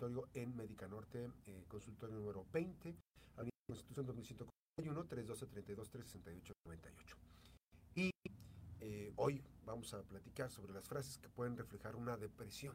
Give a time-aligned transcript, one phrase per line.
[0.00, 2.96] consultorio en Médica Norte, eh, consultorio número 20,
[3.36, 7.16] Avenida Constitución 2141, 312 32 368 98.
[7.96, 8.10] Y
[8.80, 12.74] eh, hoy vamos a platicar sobre las frases que pueden reflejar una depresión.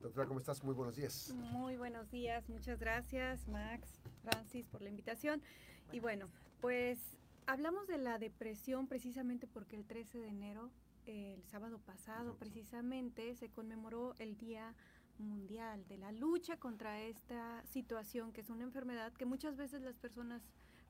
[0.00, 0.62] Doctora, ¿cómo estás?
[0.62, 1.34] Muy buenos días.
[1.34, 5.42] Muy buenos días, muchas gracias Max, Francis por la invitación.
[5.90, 6.28] Y bueno,
[6.60, 10.70] pues hablamos de la depresión precisamente porque el 13 de enero,
[11.06, 14.76] el sábado pasado precisamente, se conmemoró el Día
[15.18, 19.96] Mundial de la lucha contra esta situación que es una enfermedad que muchas veces las
[19.96, 20.42] personas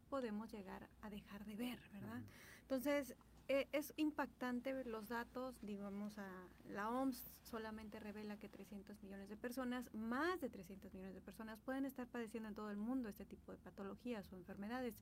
[0.08, 2.22] podemos llegar a dejar de ver, ¿verdad?
[2.62, 3.14] Entonces,
[3.48, 6.28] eh, es impactante los datos, digamos, a
[6.68, 11.60] la OMS solamente revela que 300 millones de personas, más de 300 millones de personas,
[11.60, 14.94] pueden estar padeciendo en todo el mundo este tipo de patologías o enfermedades.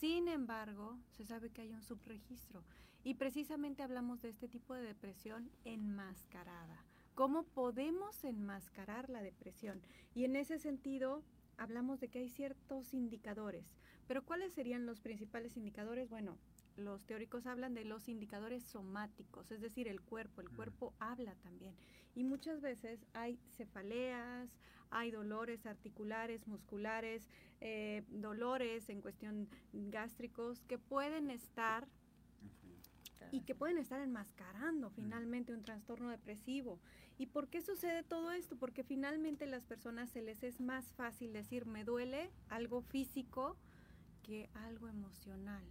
[0.00, 2.64] Sin embargo, se sabe que hay un subregistro
[3.04, 6.84] y precisamente hablamos de este tipo de depresión enmascarada.
[7.16, 9.80] ¿Cómo podemos enmascarar la depresión?
[10.14, 11.22] Y en ese sentido,
[11.56, 13.64] hablamos de que hay ciertos indicadores.
[14.06, 16.10] Pero ¿cuáles serían los principales indicadores?
[16.10, 16.36] Bueno,
[16.76, 21.74] los teóricos hablan de los indicadores somáticos, es decir, el cuerpo, el cuerpo habla también.
[22.14, 24.50] Y muchas veces hay cefaleas,
[24.90, 27.30] hay dolores articulares, musculares,
[27.62, 31.88] eh, dolores en cuestión gástricos que pueden estar
[33.32, 36.78] y que pueden estar enmascarando finalmente un trastorno depresivo.
[37.18, 38.56] ¿Y por qué sucede todo esto?
[38.56, 43.56] Porque finalmente las personas se les es más fácil decir me duele algo físico
[44.22, 45.64] que algo emocional.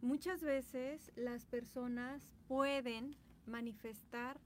[0.00, 4.40] Muchas veces las personas pueden manifestar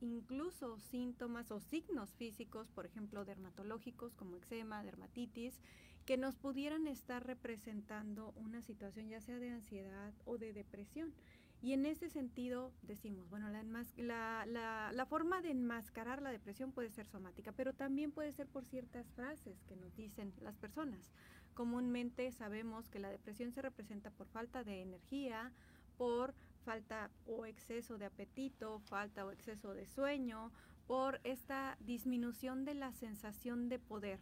[0.00, 5.58] incluso síntomas o signos físicos, por ejemplo, dermatológicos como eczema, dermatitis,
[6.04, 11.12] que nos pudieran estar representando una situación ya sea de ansiedad o de depresión.
[11.60, 17.52] Y en ese sentido decimos, bueno, la, forma de enmascarar la depresión puede ser somática,
[17.52, 21.10] pero también puede ser por ciertas frases que nos dicen las personas.
[21.54, 25.52] Comúnmente sabemos que la depresión se representa por falta de energía,
[25.96, 26.32] por
[26.64, 30.52] falta o exceso de apetito, falta o exceso de sueño,
[30.86, 34.20] por esta disminución de la sensación de poder,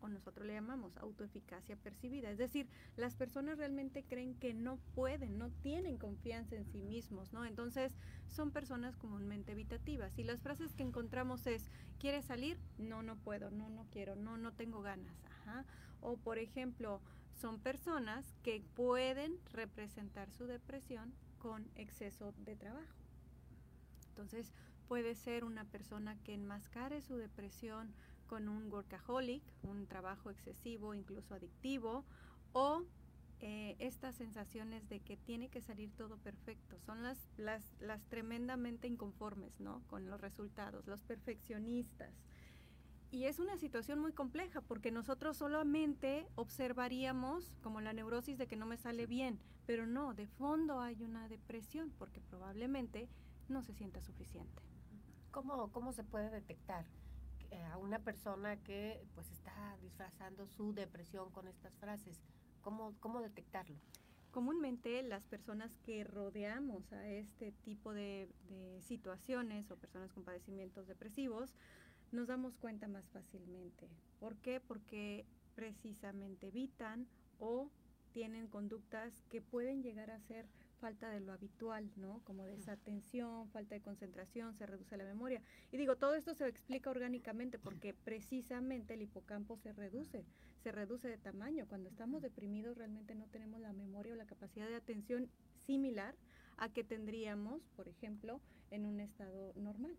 [0.00, 2.30] o nosotros le llamamos autoeficacia percibida.
[2.30, 7.32] Es decir, las personas realmente creen que no pueden, no tienen confianza en sí mismos,
[7.32, 7.44] ¿no?
[7.44, 7.94] Entonces,
[8.28, 10.18] son personas comúnmente evitativas.
[10.18, 12.58] Y las frases que encontramos es, ¿quieres salir?
[12.78, 15.16] No, no puedo, no, no quiero, no, no tengo ganas.
[15.24, 15.64] Ajá.
[16.00, 17.00] O, por ejemplo,
[17.40, 22.96] son personas que pueden representar su depresión con exceso de trabajo.
[24.10, 24.52] Entonces,
[24.88, 27.94] puede ser una persona que enmascare su depresión
[28.30, 32.04] con un workaholic, un trabajo excesivo, incluso adictivo,
[32.52, 32.84] o
[33.40, 36.78] eh, estas sensaciones de que tiene que salir todo perfecto.
[36.78, 39.82] Son las, las, las tremendamente inconformes ¿no?
[39.88, 42.14] con los resultados, los perfeccionistas.
[43.10, 48.54] Y es una situación muy compleja porque nosotros solamente observaríamos como la neurosis de que
[48.54, 53.08] no me sale bien, pero no, de fondo hay una depresión porque probablemente
[53.48, 54.62] no se sienta suficiente.
[55.32, 56.84] ¿Cómo, cómo se puede detectar?
[57.50, 62.20] Eh, a una persona que pues está disfrazando su depresión con estas frases?
[62.60, 63.76] ¿Cómo, cómo detectarlo?
[64.30, 70.86] Comúnmente las personas que rodeamos a este tipo de, de, situaciones o personas con padecimientos
[70.86, 71.56] depresivos
[72.12, 73.88] nos damos cuenta más fácilmente.
[74.20, 74.60] ¿Por qué?
[74.60, 77.08] Porque precisamente evitan
[77.40, 77.68] o
[78.12, 80.46] tienen conductas que pueden llegar a ser
[80.80, 82.20] falta de lo habitual, ¿no?
[82.24, 85.42] Como desatención, falta de concentración, se reduce la memoria.
[85.70, 90.24] Y digo, todo esto se explica orgánicamente porque precisamente el hipocampo se reduce,
[90.62, 91.66] se reduce de tamaño.
[91.68, 95.30] Cuando estamos deprimidos realmente no tenemos la memoria o la capacidad de atención
[95.66, 96.16] similar
[96.56, 98.40] a que tendríamos, por ejemplo,
[98.70, 99.96] en un estado normal.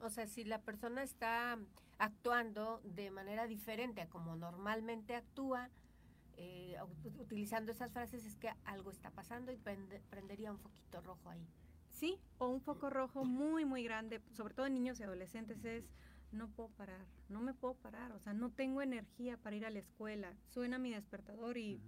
[0.00, 1.58] O sea, si la persona está
[1.98, 5.70] actuando de manera diferente a como normalmente actúa,
[6.36, 6.76] eh,
[7.18, 11.46] utilizando esas frases es que algo está pasando y prendería un foquito rojo ahí.
[11.90, 15.84] Sí, o un foco rojo muy, muy grande, sobre todo en niños y adolescentes, es
[16.32, 19.70] no puedo parar, no me puedo parar, o sea, no tengo energía para ir a
[19.70, 21.80] la escuela, suena mi despertador y,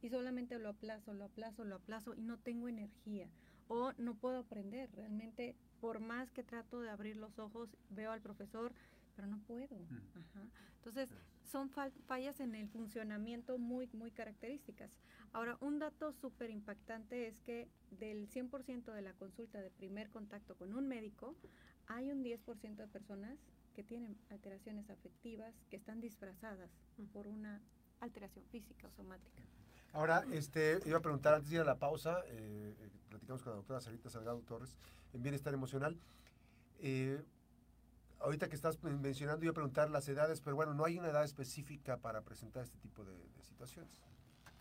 [0.00, 3.28] y solamente lo aplazo, lo aplazo, lo aplazo y no tengo energía,
[3.68, 8.22] o no puedo aprender, realmente por más que trato de abrir los ojos, veo al
[8.22, 8.72] profesor,
[9.14, 9.76] pero no puedo.
[10.14, 10.48] Ajá.
[10.92, 11.16] Entonces,
[11.50, 14.90] son fallas en el funcionamiento muy, muy características.
[15.32, 20.54] Ahora, un dato súper impactante es que del 100% de la consulta de primer contacto
[20.54, 21.34] con un médico,
[21.86, 23.38] hay un 10% de personas
[23.74, 26.70] que tienen alteraciones afectivas que están disfrazadas
[27.12, 27.62] por una
[28.00, 29.42] alteración física o somática.
[29.94, 33.52] Ahora, este, iba a preguntar antes de ir a la pausa, eh, eh, platicamos con
[33.52, 34.76] la doctora Sarita Salgado Torres
[35.14, 35.98] en Bienestar Emocional.
[36.80, 37.22] Eh,
[38.22, 41.98] ahorita que estás mencionando, a preguntar las edades, pero bueno, no hay una edad específica
[41.98, 44.00] para presentar este tipo de, situaciones.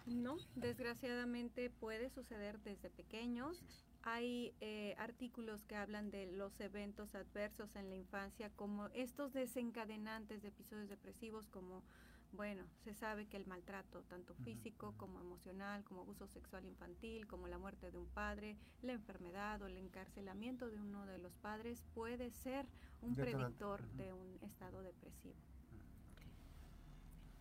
[0.06, 3.64] No, desgraciadamente puede suceder desde pequeños.
[4.04, 10.42] Hay eh, artículos que hablan de los eventos adversos en la infancia como estos desencadenantes
[10.42, 11.84] de episodios depresivos como
[12.34, 17.48] bueno, se sabe que el maltrato, tanto físico como emocional, como abuso sexual infantil, como
[17.48, 21.84] la muerte de un padre, la enfermedad o el encarcelamiento de uno de los padres
[21.94, 22.66] puede ser
[23.02, 25.36] un predictor de un estado depresivo.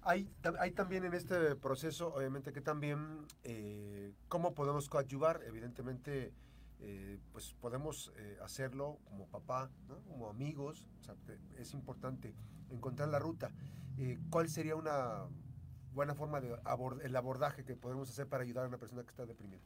[0.02, 5.42] Hay, hay, también en este proceso, obviamente que también, eh, ¿cómo podemos coadyuvar?
[5.46, 6.32] Evidentemente,
[6.82, 9.70] eh, pues podemos eh, hacerlo como papá,
[10.08, 10.88] como amigos,
[11.58, 12.34] es importante
[12.70, 13.50] encontrar la ruta.
[13.98, 15.26] Eh, ¿cuál sería una
[15.92, 16.56] buena forma de
[17.02, 19.62] el abordaje que podemos hacer para ayudar a una persona que está deprimida?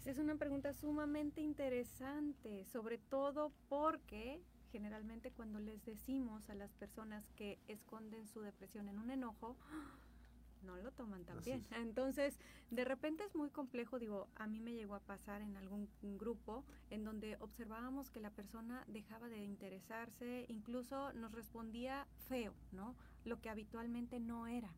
[0.00, 4.40] Esa es una pregunta sumamente interesante, sobre todo porque
[4.72, 9.56] generalmente cuando les decimos a las personas que esconden su depresión en un enojo,
[10.62, 11.66] no lo toman tan bien.
[11.72, 12.38] Entonces,
[12.70, 16.64] de repente es muy complejo, digo, a mí me llegó a pasar en algún grupo
[16.90, 22.96] en donde observábamos que la persona dejaba de interesarse, incluso nos respondía feo, ¿no?
[23.24, 24.74] Lo que habitualmente no era.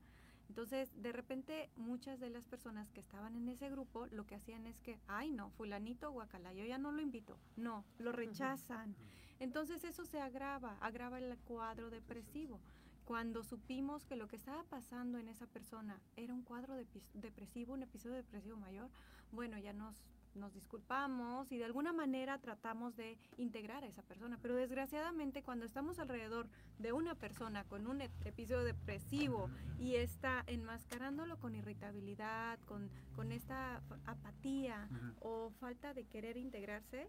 [0.48, 4.66] Entonces, de repente, muchas de las personas que estaban en ese grupo lo que hacían
[4.66, 7.38] es que, ay, no, fulanito guacala, yo ya no lo invito.
[7.56, 8.94] No, lo rechazan.
[9.40, 12.60] Entonces, eso se agrava, agrava el cuadro depresivo.
[13.04, 16.74] Cuando supimos que lo que estaba pasando en esa persona era un cuadro
[17.14, 18.88] depresivo, un episodio depresivo mayor,
[19.32, 19.96] bueno, ya nos,
[20.34, 24.38] nos disculpamos y de alguna manera tratamos de integrar a esa persona.
[24.40, 31.38] Pero desgraciadamente cuando estamos alrededor de una persona con un episodio depresivo y está enmascarándolo
[31.38, 34.88] con irritabilidad, con, con esta apatía
[35.20, 37.08] o falta de querer integrarse,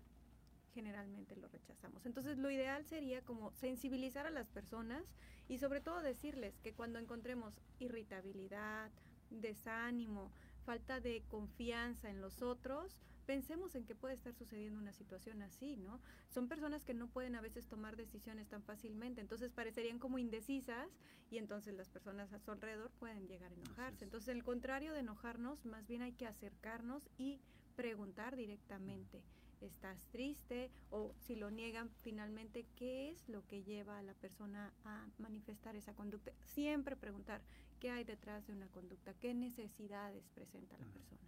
[0.73, 2.05] generalmente lo rechazamos.
[2.05, 5.03] Entonces lo ideal sería como sensibilizar a las personas
[5.47, 8.91] y sobre todo decirles que cuando encontremos irritabilidad,
[9.29, 10.31] desánimo,
[10.65, 15.77] falta de confianza en los otros, pensemos en que puede estar sucediendo una situación así,
[15.77, 15.99] ¿no?
[16.29, 20.89] Son personas que no pueden a veces tomar decisiones tan fácilmente, entonces parecerían como indecisas
[21.31, 24.03] y entonces las personas a su alrededor pueden llegar a enojarse.
[24.03, 27.39] Entonces, el contrario de enojarnos, más bien hay que acercarnos y
[27.75, 29.23] preguntar directamente
[29.65, 34.74] estás triste o si lo niegan finalmente, ¿qué es lo que lleva a la persona
[34.86, 36.31] a manifestar esa conducta?
[36.45, 37.42] Siempre preguntar
[37.80, 41.21] qué hay detrás de una conducta, qué necesidades presenta la persona.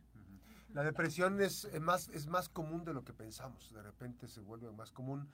[0.74, 4.72] La depresión es más, es más común de lo que pensamos, de repente se vuelve
[4.72, 5.28] más común.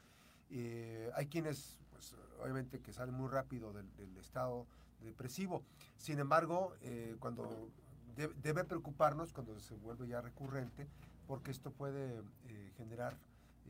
[0.51, 4.67] Eh, hay quienes, pues, obviamente, que salen muy rápido del, estado
[5.01, 5.63] depresivo.
[5.97, 7.71] Sin embargo, eh, cuando
[8.15, 10.87] debe preocuparnos, cuando se vuelve ya recurrente,
[11.31, 13.15] porque esto puede eh, generar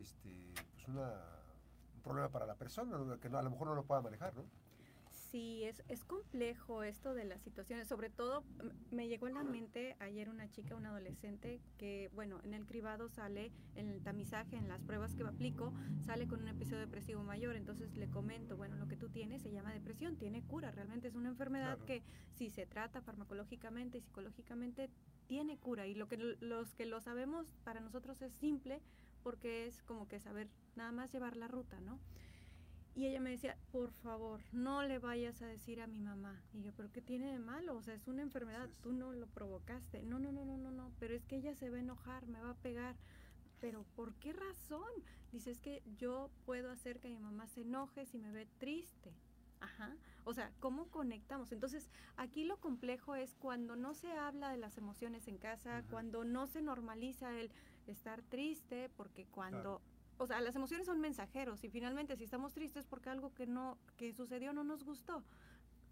[0.02, 4.34] este, pues un problema para la persona, que a lo mejor no lo pueda manejar,
[4.36, 4.42] ¿no?
[5.32, 7.88] Sí, es, es complejo esto de las situaciones.
[7.88, 8.44] Sobre todo,
[8.92, 13.08] me llegó a la mente ayer una chica, una adolescente, que, bueno, en el cribado
[13.08, 15.72] sale, en el tamizaje, en las pruebas que me aplico,
[16.06, 17.56] sale con un episodio depresivo mayor.
[17.56, 20.70] Entonces le comento, bueno, lo que tú tienes se llama depresión, tiene cura.
[20.72, 22.04] Realmente es una enfermedad que,
[22.34, 24.90] si se trata farmacológicamente y psicológicamente,
[25.28, 25.88] tiene cura.
[25.88, 28.82] Y lo que los que lo sabemos para nosotros es simple,
[29.24, 32.00] porque es como que saber nada más llevar la ruta, ¿no?
[32.96, 36.42] Y ella me decía, por favor, no le vayas a decir a mi mamá.
[36.54, 37.76] Y yo, ¿pero qué tiene de malo?
[37.78, 40.04] O sea, es una enfermedad, tú no lo provocaste.
[40.04, 42.42] No, no, no, no, no, no, pero es que ella se va a enojar, me
[42.42, 42.96] va a pegar.
[43.62, 44.92] Pero ¿por qué razón?
[45.32, 49.14] Dice, es que yo puedo hacer que mi mamá se enoje si me ve triste.
[49.62, 49.96] Ajá.
[50.26, 51.52] O sea, ¿cómo conectamos?
[51.52, 56.24] Entonces, aquí lo complejo es cuando no se habla de las emociones en casa, cuando
[56.24, 57.52] no se normaliza el
[57.88, 59.82] estar triste, porque cuando
[60.22, 63.80] o sea, las emociones son mensajeros y finalmente si estamos tristes porque algo que no
[63.98, 65.24] que sucedió no nos gustó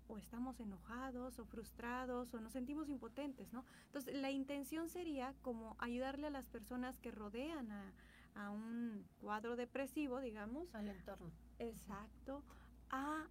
[0.07, 3.65] o estamos enojados o frustrados o nos sentimos impotentes, ¿no?
[3.85, 7.93] Entonces, la intención sería como ayudarle a las personas que rodean a,
[8.35, 10.73] a un cuadro depresivo, digamos.
[10.73, 11.31] Al entorno.
[11.59, 12.43] Exacto.
[12.89, 13.27] A,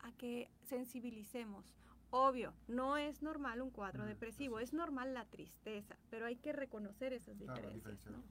[0.00, 1.66] a que sensibilicemos.
[2.10, 7.12] Obvio, no es normal un cuadro depresivo, es normal la tristeza, pero hay que reconocer
[7.12, 8.06] esas diferencias.
[8.06, 8.22] ¿no?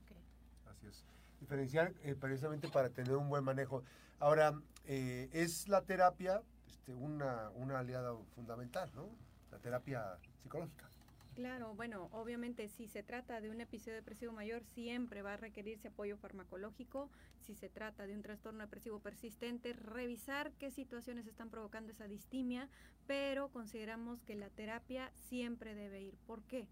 [0.72, 1.06] Así es
[1.42, 3.84] diferenciar eh, precisamente para tener un buen manejo.
[4.20, 4.54] Ahora,
[4.86, 9.10] eh, es la terapia este, una, una aliada fundamental, ¿no?
[9.52, 10.88] La terapia psicológica.
[11.36, 15.88] Claro, bueno, obviamente si se trata de un episodio depresivo mayor, siempre va a requerirse
[15.88, 17.10] apoyo farmacológico.
[17.40, 22.68] Si se trata de un trastorno depresivo persistente, revisar qué situaciones están provocando esa distimia,
[23.08, 26.16] pero consideramos que la terapia siempre debe ir.
[26.28, 26.68] ¿Por qué?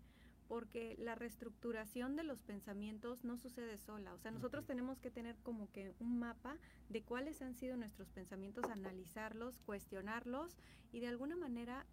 [0.49, 4.13] Porque la reestructuración de los pensamientos no sucede sola.
[4.13, 6.57] O sea, nosotros tenemos que tener como que un mapa
[6.89, 10.57] de cuáles han sido nuestros pensamientos, analizarlos, cuestionarlos
[10.91, 11.85] y de alguna manera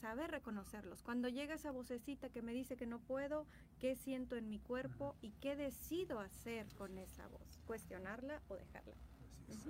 [0.00, 1.02] saber reconocerlos.
[1.02, 3.46] Cuando llega esa vocecita que me dice que no puedo,
[3.80, 8.94] qué siento en mi cuerpo y qué decido hacer con esa voz, cuestionarla o dejarla.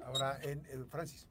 [0.04, 1.26] Ahora, en, Francis.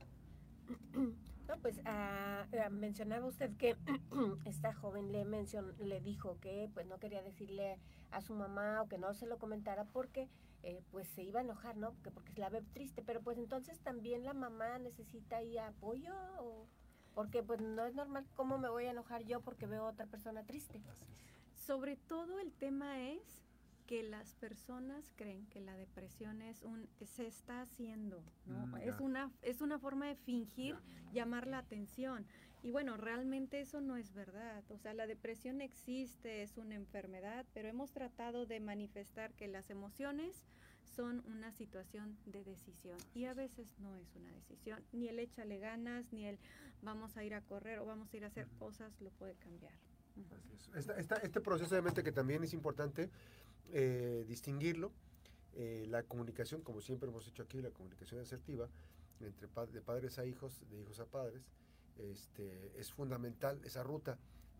[1.45, 2.22] No, pues ah,
[2.69, 3.75] mencionaba usted que
[4.45, 7.79] esta joven le mencion, le dijo que pues no quería decirle
[8.11, 10.29] a su mamá o que no se lo comentara porque
[10.63, 11.91] eh, pues se iba a enojar, ¿no?
[11.93, 16.67] Porque, porque la ve triste, pero pues entonces también la mamá necesita ahí apoyo o
[17.13, 20.05] porque pues no es normal cómo me voy a enojar yo porque veo a otra
[20.07, 20.81] persona triste.
[21.53, 23.43] Sobre todo el tema es
[23.93, 28.65] que las personas creen que la depresión es un se está haciendo, ¿no?
[28.65, 30.75] Mm, es una es una forma de fingir
[31.11, 32.25] llamar la atención.
[32.63, 34.63] Y bueno, realmente eso no es verdad.
[34.71, 39.69] O sea, la depresión existe, es una enfermedad, pero hemos tratado de manifestar que las
[39.69, 40.43] emociones
[40.95, 44.83] son una situación de decisión y a veces no es una decisión.
[44.91, 46.39] Ni el échale ganas, ni el
[46.81, 49.73] vamos a ir a correr o vamos a ir a hacer cosas lo puede cambiar.
[50.75, 53.09] Este proceso obviamente que también es importante
[53.71, 54.91] eh, distinguirlo.
[55.55, 58.67] Eh, la comunicación, como siempre hemos hecho aquí, la comunicación asertiva
[59.19, 61.43] entre de padres a hijos, de hijos a padres,
[61.97, 64.17] este, es fundamental esa ruta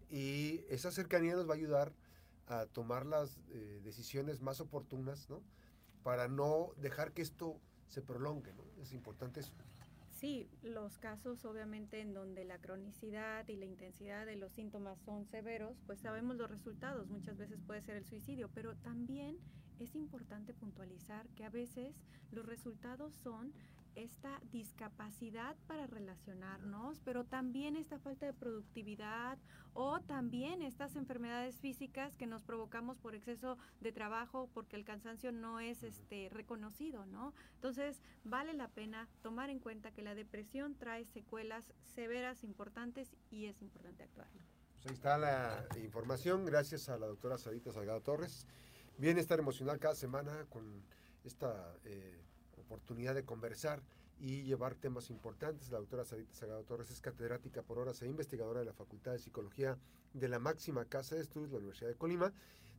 [0.10, 1.92] y esa cercanía nos va a ayudar
[2.48, 5.42] a tomar las eh, decisiones más oportunas, ¿no?
[6.04, 8.64] para no dejar que esto se prolongue, ¿no?
[8.82, 9.54] Es importante eso.
[10.24, 15.26] Sí, los casos obviamente en donde la cronicidad y la intensidad de los síntomas son
[15.26, 19.36] severos, pues sabemos los resultados, muchas veces puede ser el suicidio, pero también
[19.80, 21.94] es importante puntualizar que a veces
[22.32, 23.52] los resultados son
[23.96, 29.38] esta discapacidad para relacionarnos, pero también esta falta de productividad
[29.74, 35.32] o también estas enfermedades físicas que nos provocamos por exceso de trabajo porque el cansancio
[35.32, 37.34] no es este reconocido, ¿no?
[37.56, 43.46] Entonces, vale la pena tomar en cuenta que la depresión trae secuelas severas importantes y
[43.46, 44.28] es importante actuar.
[44.76, 48.48] Pues ahí está la información, gracias a la doctora Sarita Salgado Torres.
[48.98, 50.84] Bienestar emocional cada semana con
[51.24, 52.22] esta eh,
[52.74, 53.84] oportunidad de conversar
[54.20, 55.70] y llevar temas importantes.
[55.70, 59.20] La doctora Sarita Sagado Torres es catedrática por horas e investigadora de la Facultad de
[59.20, 59.78] Psicología
[60.14, 62.34] de la máxima casa de estudios la Universidad de Colima.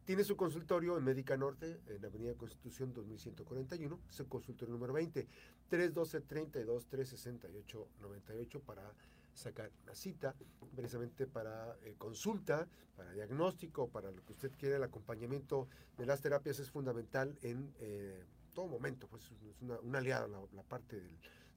[0.04, 5.28] Tiene su consultorio en Médica Norte, en Avenida Constitución 2141, su consultorio número 20,
[5.70, 8.92] 312-32-368-98 para
[9.32, 10.34] sacar una cita,
[10.74, 16.20] precisamente para eh, consulta, para diagnóstico, para lo que usted quiere, el acompañamiento de las
[16.20, 18.24] terapias es fundamental en eh,
[18.54, 21.00] todo momento, pues es una, una aliada la, parte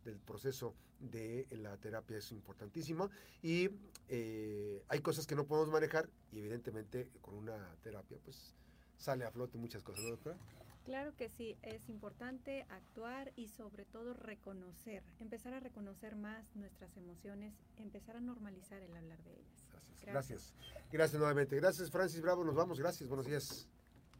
[0.04, 3.10] del, proceso de la terapia es importantísima
[3.42, 3.70] y
[4.08, 8.56] eh, hay cosas que no podemos manejar y evidentemente con una terapia pues
[8.98, 10.38] sale a flote muchas cosas, ¿no, doctora?
[10.86, 16.96] Claro que sí, es importante actuar y sobre todo reconocer, empezar a reconocer más nuestras
[16.96, 19.68] emociones, empezar a normalizar el hablar de ellas.
[20.02, 20.06] Gracias.
[20.06, 20.54] Gracias,
[20.90, 21.58] gracias nuevamente.
[21.58, 23.68] Gracias Francis Bravo, nos vamos, gracias, buenos días.